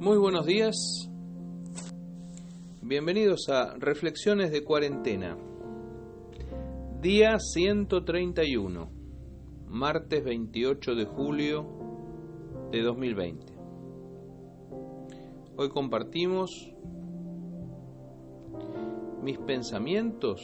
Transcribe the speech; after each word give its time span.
Muy 0.00 0.16
buenos 0.16 0.46
días. 0.46 1.10
Bienvenidos 2.80 3.50
a 3.50 3.74
Reflexiones 3.76 4.50
de 4.50 4.64
Cuarentena. 4.64 5.36
Día 7.02 7.38
131, 7.38 8.90
martes 9.68 10.24
28 10.24 10.94
de 10.94 11.04
julio 11.04 11.66
de 12.72 12.80
2020. 12.80 13.52
Hoy 15.58 15.68
compartimos 15.68 16.72
mis 19.22 19.36
pensamientos 19.36 20.40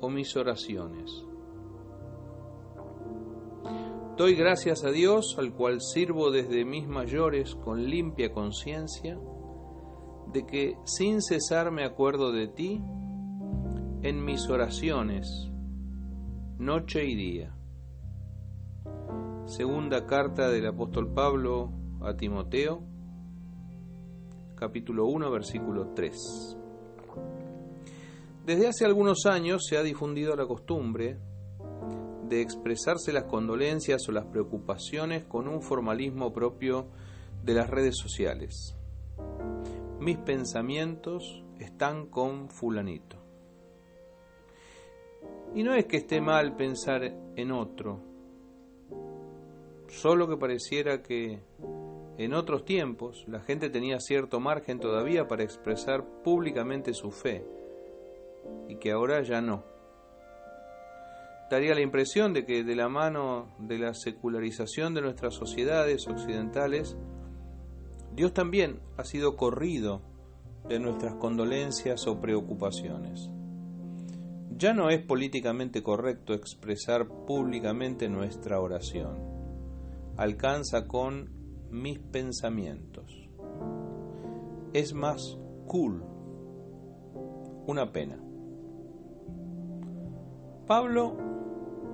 o 0.00 0.10
mis 0.10 0.36
oraciones. 0.36 1.27
Doy 4.18 4.34
gracias 4.34 4.82
a 4.82 4.90
Dios, 4.90 5.36
al 5.38 5.52
cual 5.52 5.80
sirvo 5.80 6.32
desde 6.32 6.64
mis 6.64 6.88
mayores 6.88 7.54
con 7.54 7.84
limpia 7.84 8.32
conciencia, 8.32 9.16
de 10.32 10.44
que 10.44 10.76
sin 10.82 11.22
cesar 11.22 11.70
me 11.70 11.84
acuerdo 11.84 12.32
de 12.32 12.48
ti 12.48 12.82
en 14.02 14.24
mis 14.24 14.48
oraciones, 14.48 15.48
noche 16.58 17.04
y 17.04 17.14
día. 17.14 17.56
Segunda 19.46 20.04
carta 20.04 20.50
del 20.50 20.66
apóstol 20.66 21.14
Pablo 21.14 21.70
a 22.02 22.16
Timoteo, 22.16 22.82
capítulo 24.56 25.06
1, 25.06 25.30
versículo 25.30 25.92
3. 25.94 26.56
Desde 28.44 28.66
hace 28.66 28.84
algunos 28.84 29.26
años 29.26 29.64
se 29.64 29.76
ha 29.76 29.84
difundido 29.84 30.34
la 30.34 30.48
costumbre 30.48 31.20
de 32.28 32.42
expresarse 32.42 33.12
las 33.12 33.24
condolencias 33.24 34.08
o 34.08 34.12
las 34.12 34.26
preocupaciones 34.26 35.24
con 35.24 35.48
un 35.48 35.62
formalismo 35.62 36.32
propio 36.32 36.86
de 37.42 37.54
las 37.54 37.70
redes 37.70 37.96
sociales. 37.96 38.76
Mis 39.98 40.18
pensamientos 40.18 41.44
están 41.58 42.06
con 42.06 42.50
fulanito. 42.50 43.16
Y 45.54 45.62
no 45.62 45.74
es 45.74 45.86
que 45.86 45.96
esté 45.96 46.20
mal 46.20 46.56
pensar 46.56 47.02
en 47.36 47.52
otro, 47.52 48.00
solo 49.88 50.28
que 50.28 50.36
pareciera 50.36 51.02
que 51.02 51.40
en 52.18 52.34
otros 52.34 52.64
tiempos 52.64 53.24
la 53.26 53.40
gente 53.40 53.70
tenía 53.70 53.98
cierto 54.00 54.40
margen 54.40 54.78
todavía 54.78 55.26
para 55.26 55.44
expresar 55.44 56.04
públicamente 56.22 56.92
su 56.92 57.10
fe 57.10 57.44
y 58.68 58.76
que 58.76 58.92
ahora 58.92 59.22
ya 59.22 59.40
no 59.40 59.77
daría 61.50 61.74
la 61.74 61.80
impresión 61.80 62.32
de 62.32 62.44
que 62.44 62.64
de 62.64 62.76
la 62.76 62.88
mano 62.88 63.48
de 63.58 63.78
la 63.78 63.94
secularización 63.94 64.94
de 64.94 65.02
nuestras 65.02 65.34
sociedades 65.34 66.06
occidentales, 66.06 66.96
Dios 68.14 68.32
también 68.32 68.80
ha 68.96 69.04
sido 69.04 69.36
corrido 69.36 70.02
de 70.68 70.78
nuestras 70.78 71.14
condolencias 71.14 72.06
o 72.06 72.20
preocupaciones. 72.20 73.30
Ya 74.56 74.74
no 74.74 74.90
es 74.90 75.00
políticamente 75.00 75.82
correcto 75.82 76.34
expresar 76.34 77.06
públicamente 77.26 78.08
nuestra 78.08 78.60
oración. 78.60 79.16
Alcanza 80.16 80.88
con 80.88 81.30
mis 81.70 82.00
pensamientos. 82.00 83.28
Es 84.72 84.94
más 84.94 85.38
cool. 85.66 86.02
Una 87.66 87.92
pena. 87.92 88.18
Pablo 90.66 91.27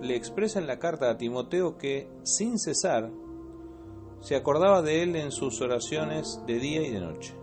le 0.05 0.16
expresa 0.16 0.58
en 0.58 0.66
la 0.66 0.78
carta 0.78 1.10
a 1.10 1.16
Timoteo 1.16 1.78
que, 1.78 2.10
sin 2.22 2.58
cesar, 2.58 3.10
se 4.20 4.36
acordaba 4.36 4.83
de 4.83 5.02
él 5.02 5.16
en 5.16 5.33
sus 5.33 5.60
oraciones 5.62 6.41
de 6.47 6.58
día 6.58 6.86
y 6.86 6.91
de 6.91 7.00
noche. 7.00 7.34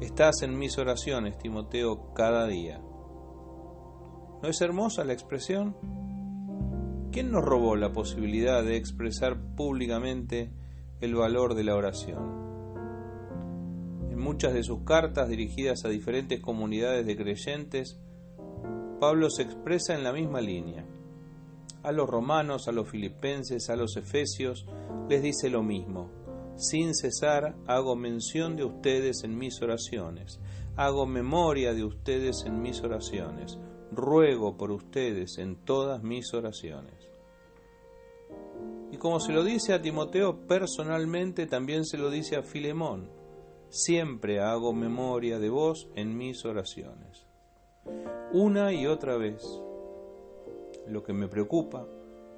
Estás 0.00 0.42
en 0.42 0.58
mis 0.58 0.78
oraciones, 0.78 1.36
Timoteo, 1.36 2.14
cada 2.14 2.46
día. 2.46 2.80
¿No 4.42 4.48
es 4.48 4.60
hermosa 4.62 5.04
la 5.04 5.12
expresión? 5.12 5.76
¿Quién 7.12 7.30
nos 7.30 7.44
robó 7.44 7.76
la 7.76 7.92
posibilidad 7.92 8.64
de 8.64 8.76
expresar 8.76 9.38
públicamente 9.54 10.50
el 11.02 11.14
valor 11.14 11.54
de 11.54 11.64
la 11.64 11.76
oración? 11.76 12.40
En 14.10 14.18
muchas 14.18 14.54
de 14.54 14.62
sus 14.62 14.84
cartas 14.84 15.28
dirigidas 15.28 15.84
a 15.84 15.90
diferentes 15.90 16.40
comunidades 16.40 17.04
de 17.04 17.16
creyentes, 17.16 18.00
Pablo 19.00 19.30
se 19.30 19.44
expresa 19.44 19.94
en 19.94 20.04
la 20.04 20.12
misma 20.12 20.42
línea. 20.42 20.84
A 21.82 21.90
los 21.90 22.06
romanos, 22.06 22.68
a 22.68 22.72
los 22.72 22.86
filipenses, 22.86 23.70
a 23.70 23.76
los 23.76 23.96
efesios, 23.96 24.66
les 25.08 25.22
dice 25.22 25.48
lo 25.48 25.62
mismo. 25.62 26.10
Sin 26.56 26.94
cesar 26.94 27.56
hago 27.66 27.96
mención 27.96 28.56
de 28.56 28.64
ustedes 28.64 29.24
en 29.24 29.38
mis 29.38 29.62
oraciones, 29.62 30.38
hago 30.76 31.06
memoria 31.06 31.72
de 31.72 31.82
ustedes 31.82 32.44
en 32.44 32.60
mis 32.60 32.82
oraciones, 32.82 33.58
ruego 33.90 34.58
por 34.58 34.70
ustedes 34.70 35.38
en 35.38 35.56
todas 35.64 36.02
mis 36.02 36.34
oraciones. 36.34 37.08
Y 38.92 38.98
como 38.98 39.18
se 39.18 39.32
lo 39.32 39.42
dice 39.42 39.72
a 39.72 39.80
Timoteo 39.80 40.46
personalmente, 40.46 41.46
también 41.46 41.86
se 41.86 41.96
lo 41.96 42.10
dice 42.10 42.36
a 42.36 42.42
Filemón, 42.42 43.08
siempre 43.70 44.40
hago 44.40 44.74
memoria 44.74 45.38
de 45.38 45.48
vos 45.48 45.88
en 45.94 46.18
mis 46.18 46.44
oraciones 46.44 47.29
una 48.32 48.72
y 48.72 48.86
otra 48.86 49.16
vez 49.16 49.42
lo 50.86 51.02
que 51.02 51.12
me 51.12 51.28
preocupa, 51.28 51.86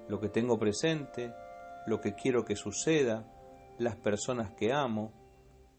lo 0.09 0.21
que 0.21 0.29
tengo 0.29 0.59
presente, 0.59 1.33
lo 1.87 2.01
que 2.01 2.15
quiero 2.15 2.45
que 2.45 2.57
suceda, 2.57 3.31
las 3.79 3.97
personas 3.97 4.53
que 4.53 4.73
amo, 4.73 5.13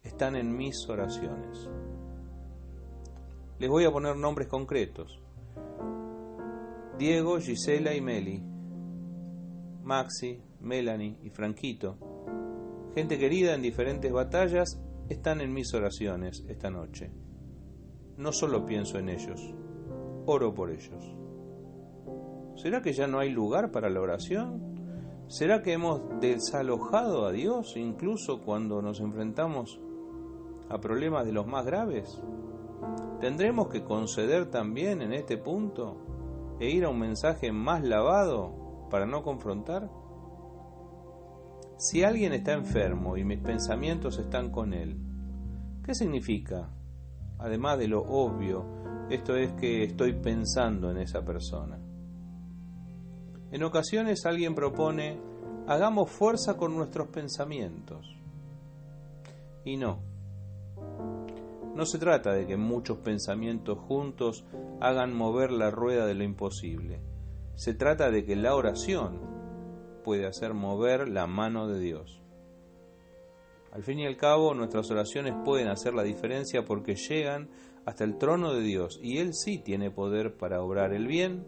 están 0.02 0.36
en 0.36 0.56
mis 0.56 0.88
oraciones. 0.88 1.68
Les 3.58 3.70
voy 3.70 3.84
a 3.84 3.92
poner 3.92 4.16
nombres 4.16 4.48
concretos. 4.48 5.20
Diego, 6.98 7.38
Gisela 7.40 7.94
y 7.94 8.00
Meli, 8.00 8.42
Maxi, 9.82 10.40
Melanie 10.60 11.18
y 11.22 11.30
Franquito, 11.30 11.96
gente 12.94 13.18
querida 13.18 13.54
en 13.54 13.62
diferentes 13.62 14.12
batallas, 14.12 14.80
están 15.08 15.40
en 15.40 15.52
mis 15.52 15.74
oraciones 15.74 16.44
esta 16.48 16.70
noche. 16.70 17.10
No 18.16 18.32
solo 18.32 18.64
pienso 18.64 18.98
en 18.98 19.08
ellos, 19.08 19.40
oro 20.26 20.54
por 20.54 20.70
ellos. 20.70 21.16
¿Será 22.56 22.80
que 22.80 22.92
ya 22.92 23.06
no 23.06 23.18
hay 23.18 23.30
lugar 23.30 23.72
para 23.72 23.90
la 23.90 24.00
oración? 24.00 24.74
¿Será 25.26 25.62
que 25.62 25.72
hemos 25.72 26.02
desalojado 26.20 27.26
a 27.26 27.32
Dios 27.32 27.76
incluso 27.76 28.42
cuando 28.42 28.82
nos 28.82 29.00
enfrentamos 29.00 29.80
a 30.68 30.80
problemas 30.80 31.26
de 31.26 31.32
los 31.32 31.46
más 31.46 31.66
graves? 31.66 32.22
¿Tendremos 33.20 33.68
que 33.68 33.82
conceder 33.82 34.50
también 34.50 35.02
en 35.02 35.12
este 35.12 35.36
punto 35.36 35.96
e 36.60 36.70
ir 36.70 36.84
a 36.84 36.90
un 36.90 37.00
mensaje 37.00 37.50
más 37.50 37.82
lavado 37.82 38.86
para 38.90 39.06
no 39.06 39.22
confrontar? 39.22 39.90
Si 41.76 42.04
alguien 42.04 42.32
está 42.32 42.52
enfermo 42.52 43.16
y 43.16 43.24
mis 43.24 43.40
pensamientos 43.40 44.18
están 44.18 44.50
con 44.50 44.72
él, 44.72 45.00
¿qué 45.82 45.94
significa? 45.94 46.70
Además 47.38 47.78
de 47.78 47.88
lo 47.88 48.02
obvio 48.02 48.84
esto 49.10 49.36
es 49.36 49.52
que 49.52 49.84
estoy 49.84 50.14
pensando 50.14 50.90
en 50.90 50.96
esa 50.96 51.22
persona. 51.22 51.78
En 53.50 53.62
ocasiones 53.62 54.24
alguien 54.24 54.54
propone, 54.54 55.20
hagamos 55.66 56.10
fuerza 56.10 56.56
con 56.56 56.74
nuestros 56.74 57.08
pensamientos. 57.08 58.06
Y 59.62 59.76
no. 59.76 60.00
No 61.74 61.84
se 61.84 61.98
trata 61.98 62.32
de 62.32 62.46
que 62.46 62.56
muchos 62.56 62.98
pensamientos 62.98 63.78
juntos 63.78 64.46
hagan 64.80 65.14
mover 65.14 65.52
la 65.52 65.70
rueda 65.70 66.06
de 66.06 66.14
lo 66.14 66.24
imposible. 66.24 67.00
Se 67.56 67.74
trata 67.74 68.10
de 68.10 68.24
que 68.24 68.36
la 68.36 68.54
oración 68.54 69.20
puede 70.02 70.26
hacer 70.26 70.54
mover 70.54 71.08
la 71.08 71.26
mano 71.26 71.68
de 71.68 71.78
Dios. 71.78 72.23
Al 73.74 73.82
fin 73.82 73.98
y 73.98 74.06
al 74.06 74.16
cabo, 74.16 74.54
nuestras 74.54 74.88
oraciones 74.92 75.34
pueden 75.44 75.66
hacer 75.66 75.94
la 75.94 76.04
diferencia 76.04 76.64
porque 76.64 76.94
llegan 76.94 77.50
hasta 77.84 78.04
el 78.04 78.18
trono 78.18 78.54
de 78.54 78.60
Dios 78.60 79.00
y 79.02 79.18
Él 79.18 79.34
sí 79.34 79.58
tiene 79.58 79.90
poder 79.90 80.36
para 80.36 80.62
obrar 80.62 80.92
el 80.92 81.08
bien 81.08 81.44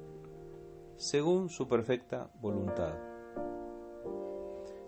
según 0.97 1.49
su 1.51 1.69
perfecta 1.69 2.33
voluntad. 2.41 2.99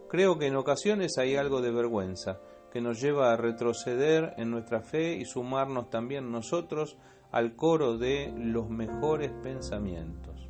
Creo 0.08 0.36
que 0.36 0.46
en 0.46 0.56
ocasiones 0.56 1.16
hay 1.16 1.36
algo 1.36 1.60
de 1.60 1.70
vergüenza 1.70 2.40
que 2.72 2.80
nos 2.80 3.00
lleva 3.00 3.32
a 3.32 3.36
retroceder 3.36 4.34
en 4.36 4.50
nuestra 4.50 4.80
fe 4.80 5.14
y 5.14 5.24
sumarnos 5.24 5.90
también 5.90 6.32
nosotros 6.32 6.96
al 7.30 7.54
coro 7.54 7.98
de 7.98 8.34
los 8.36 8.68
mejores 8.68 9.30
pensamientos. 9.44 10.48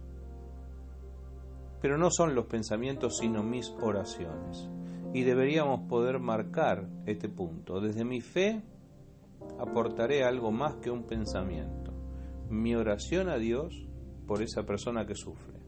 Pero 1.83 1.99
no 1.99 2.11
son 2.11 2.35
los 2.35 2.47
pensamientos 2.47 3.19
sino 3.19 3.43
mis 3.43 3.69
oraciones 3.83 4.71
y 5.13 5.23
deberíamos 5.23 5.89
poder 5.89 6.19
marcar 6.19 6.89
este 7.07 7.29
punto. 7.29 7.81
Desde 7.81 8.05
mi 8.05 8.21
fe 8.21 8.63
aportaré 9.59 10.25
algo 10.25 10.51
más 10.51 10.77
que 10.77 10.91
un 10.91 11.05
pensamiento, 11.05 11.93
mi 12.49 12.75
oración 12.75 13.29
a 13.29 13.37
Dios 13.37 13.87
por 14.27 14.43
esa 14.43 14.65
persona 14.65 15.07
que 15.07 15.15
sufre. 15.15 15.59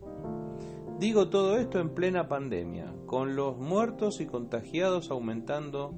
Digo 0.99 1.31
todo 1.31 1.57
esto 1.57 1.81
en 1.81 1.95
plena 1.95 2.29
pandemia, 2.29 2.93
con 3.07 3.35
los 3.35 3.57
muertos 3.57 4.21
y 4.21 4.27
contagiados 4.27 5.11
aumentando 5.11 5.95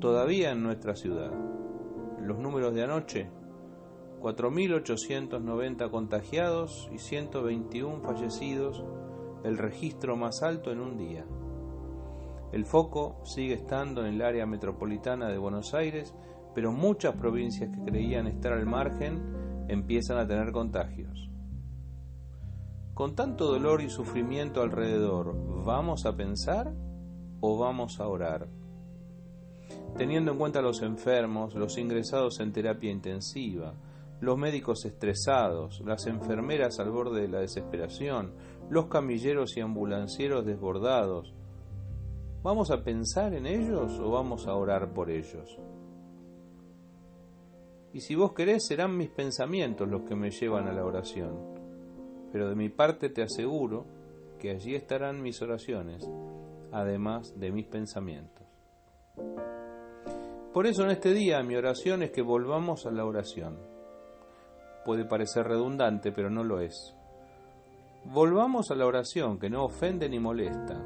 todavía 0.00 0.50
en 0.50 0.62
nuestra 0.62 0.96
ciudad. 0.96 1.30
Los 2.20 2.38
números 2.38 2.74
de 2.74 2.82
anoche, 2.82 3.30
4.890 4.20 5.88
contagiados 5.90 6.90
y 6.92 6.98
121 6.98 8.02
fallecidos, 8.02 8.84
el 9.44 9.56
registro 9.56 10.16
más 10.16 10.42
alto 10.42 10.72
en 10.72 10.80
un 10.80 10.96
día. 10.96 11.24
El 12.52 12.64
foco 12.64 13.20
sigue 13.24 13.54
estando 13.54 14.04
en 14.04 14.14
el 14.14 14.22
área 14.22 14.44
metropolitana 14.44 15.28
de 15.28 15.38
Buenos 15.38 15.72
Aires, 15.72 16.14
pero 16.54 16.72
muchas 16.72 17.14
provincias 17.14 17.70
que 17.70 17.90
creían 17.90 18.26
estar 18.26 18.52
al 18.52 18.66
margen 18.66 19.64
empiezan 19.68 20.18
a 20.18 20.26
tener 20.26 20.50
contagios. 20.50 21.30
Con 22.92 23.14
tanto 23.14 23.46
dolor 23.46 23.80
y 23.80 23.88
sufrimiento 23.88 24.62
alrededor, 24.62 25.64
¿vamos 25.64 26.04
a 26.06 26.16
pensar 26.16 26.74
o 27.40 27.56
vamos 27.56 28.00
a 28.00 28.08
orar? 28.08 28.48
Teniendo 29.96 30.32
en 30.32 30.38
cuenta 30.38 30.60
los 30.60 30.82
enfermos, 30.82 31.54
los 31.54 31.78
ingresados 31.78 32.40
en 32.40 32.52
terapia 32.52 32.90
intensiva, 32.90 33.74
los 34.20 34.36
médicos 34.36 34.84
estresados, 34.84 35.80
las 35.86 36.06
enfermeras 36.06 36.78
al 36.78 36.90
borde 36.90 37.22
de 37.22 37.28
la 37.28 37.40
desesperación, 37.40 38.34
los 38.68 38.86
camilleros 38.86 39.56
y 39.56 39.60
ambulancieros 39.60 40.44
desbordados, 40.44 41.32
¿Vamos 42.42 42.70
a 42.70 42.82
pensar 42.82 43.34
en 43.34 43.46
ellos 43.46 43.98
o 43.98 44.10
vamos 44.10 44.46
a 44.46 44.54
orar 44.54 44.94
por 44.94 45.10
ellos? 45.10 45.58
Y 47.92 48.00
si 48.00 48.14
vos 48.14 48.32
querés, 48.32 48.66
serán 48.66 48.96
mis 48.96 49.10
pensamientos 49.10 49.86
los 49.86 50.02
que 50.02 50.14
me 50.14 50.30
llevan 50.30 50.66
a 50.66 50.72
la 50.72 50.84
oración. 50.84 51.36
Pero 52.32 52.48
de 52.48 52.54
mi 52.54 52.70
parte 52.70 53.10
te 53.10 53.22
aseguro 53.22 53.84
que 54.38 54.50
allí 54.50 54.74
estarán 54.74 55.20
mis 55.20 55.42
oraciones, 55.42 56.08
además 56.72 57.38
de 57.38 57.52
mis 57.52 57.66
pensamientos. 57.66 58.46
Por 60.54 60.66
eso 60.66 60.84
en 60.84 60.92
este 60.92 61.12
día 61.12 61.42
mi 61.42 61.56
oración 61.56 62.02
es 62.02 62.10
que 62.10 62.22
volvamos 62.22 62.86
a 62.86 62.90
la 62.90 63.04
oración. 63.04 63.58
Puede 64.86 65.04
parecer 65.04 65.46
redundante, 65.46 66.10
pero 66.10 66.30
no 66.30 66.42
lo 66.42 66.60
es. 66.60 66.96
Volvamos 68.06 68.70
a 68.70 68.76
la 68.76 68.86
oración 68.86 69.38
que 69.38 69.50
no 69.50 69.64
ofende 69.64 70.08
ni 70.08 70.18
molesta, 70.18 70.80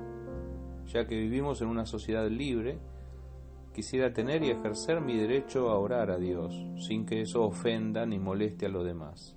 ya 0.86 1.06
que 1.06 1.16
vivimos 1.16 1.60
en 1.62 1.68
una 1.68 1.86
sociedad 1.86 2.28
libre, 2.28 2.78
quisiera 3.74 4.12
tener 4.12 4.42
y 4.42 4.50
ejercer 4.50 5.00
mi 5.00 5.16
derecho 5.16 5.70
a 5.70 5.78
orar 5.78 6.10
a 6.10 6.18
Dios, 6.18 6.54
sin 6.78 7.04
que 7.04 7.22
eso 7.22 7.44
ofenda 7.44 8.06
ni 8.06 8.18
moleste 8.18 8.66
a 8.66 8.68
los 8.68 8.84
demás. 8.84 9.36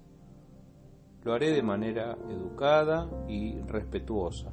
Lo 1.24 1.34
haré 1.34 1.52
de 1.52 1.64
manera 1.64 2.18
educada 2.30 3.10
y 3.28 3.60
respetuosa, 3.62 4.52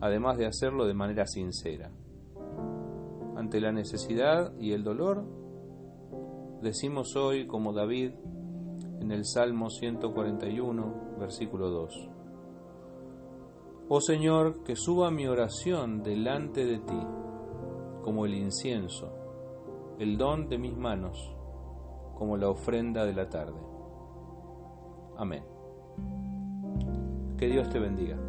además 0.00 0.38
de 0.38 0.46
hacerlo 0.46 0.86
de 0.86 0.94
manera 0.94 1.26
sincera. 1.26 1.90
Ante 3.36 3.60
la 3.60 3.72
necesidad 3.72 4.52
y 4.58 4.72
el 4.72 4.84
dolor, 4.84 5.24
decimos 6.62 7.14
hoy 7.16 7.46
como 7.46 7.72
David 7.72 8.12
en 9.00 9.12
el 9.12 9.24
Salmo 9.24 9.70
141, 9.70 11.16
versículo 11.18 11.70
2. 11.70 12.17
Oh 13.90 14.02
Señor, 14.02 14.64
que 14.64 14.76
suba 14.76 15.10
mi 15.10 15.26
oración 15.26 16.02
delante 16.02 16.66
de 16.66 16.78
ti, 16.78 17.06
como 18.02 18.26
el 18.26 18.34
incienso, 18.34 19.10
el 19.98 20.18
don 20.18 20.46
de 20.46 20.58
mis 20.58 20.76
manos, 20.76 21.34
como 22.14 22.36
la 22.36 22.50
ofrenda 22.50 23.06
de 23.06 23.14
la 23.14 23.30
tarde. 23.30 23.58
Amén. 25.16 25.42
Que 27.38 27.46
Dios 27.46 27.70
te 27.70 27.78
bendiga. 27.78 28.27